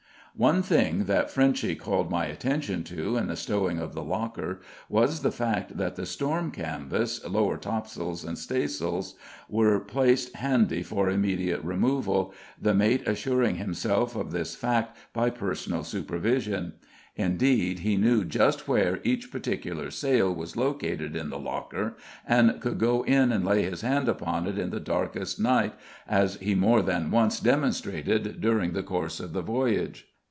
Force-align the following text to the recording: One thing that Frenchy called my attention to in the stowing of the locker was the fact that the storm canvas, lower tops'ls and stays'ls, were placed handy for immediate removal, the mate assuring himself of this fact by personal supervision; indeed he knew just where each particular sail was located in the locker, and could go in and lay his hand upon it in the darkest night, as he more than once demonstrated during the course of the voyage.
One 0.33 0.63
thing 0.63 1.03
that 1.03 1.29
Frenchy 1.29 1.75
called 1.75 2.09
my 2.09 2.25
attention 2.27 2.85
to 2.85 3.17
in 3.17 3.27
the 3.27 3.35
stowing 3.35 3.79
of 3.79 3.93
the 3.93 4.01
locker 4.01 4.61
was 4.87 5.21
the 5.23 5.31
fact 5.31 5.75
that 5.75 5.97
the 5.97 6.05
storm 6.05 6.51
canvas, 6.51 7.19
lower 7.29 7.57
tops'ls 7.57 8.23
and 8.23 8.37
stays'ls, 8.37 9.15
were 9.49 9.77
placed 9.81 10.33
handy 10.37 10.83
for 10.83 11.09
immediate 11.09 11.61
removal, 11.65 12.33
the 12.59 12.73
mate 12.73 13.05
assuring 13.05 13.55
himself 13.57 14.15
of 14.15 14.31
this 14.31 14.55
fact 14.55 14.95
by 15.13 15.29
personal 15.29 15.83
supervision; 15.83 16.75
indeed 17.17 17.79
he 17.79 17.97
knew 17.97 18.23
just 18.23 18.69
where 18.69 19.01
each 19.03 19.31
particular 19.33 19.91
sail 19.91 20.33
was 20.33 20.55
located 20.55 21.13
in 21.13 21.29
the 21.29 21.37
locker, 21.37 21.97
and 22.25 22.61
could 22.61 22.77
go 22.79 23.03
in 23.03 23.33
and 23.33 23.43
lay 23.43 23.63
his 23.63 23.81
hand 23.81 24.07
upon 24.07 24.47
it 24.47 24.57
in 24.57 24.69
the 24.69 24.79
darkest 24.79 25.41
night, 25.41 25.73
as 26.07 26.35
he 26.37 26.55
more 26.55 26.81
than 26.81 27.11
once 27.11 27.37
demonstrated 27.37 28.39
during 28.39 28.71
the 28.71 28.81
course 28.81 29.19
of 29.19 29.33
the 29.33 29.41
voyage. 29.43 30.07